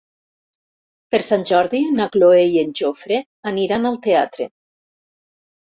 Per 1.15 1.19
Sant 1.27 1.43
Jordi 1.51 1.81
na 1.99 2.07
Cloè 2.15 2.41
i 2.55 2.59
en 2.63 2.73
Jofre 2.81 3.21
aniran 3.53 3.87
al 3.91 4.01
teatre. 4.09 4.49